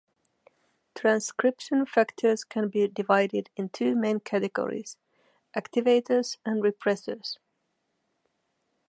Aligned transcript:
Transcription 0.95 1.85
factors 1.85 2.43
can 2.43 2.69
be 2.69 2.87
divided 2.87 3.51
in 3.55 3.69
two 3.69 3.95
main 3.95 4.19
categories: 4.19 4.97
activators 5.55 6.37
and 6.43 6.63
repressors. 6.63 7.37